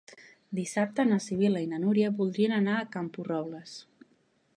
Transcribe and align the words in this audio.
Dissabte 0.59 1.03
na 1.09 1.19
Sibil·la 1.25 1.61
i 1.65 1.67
na 1.73 1.79
Núria 1.83 2.11
voldrien 2.21 2.57
anar 2.57 2.79
a 2.79 2.89
Camporrobles. 2.97 3.77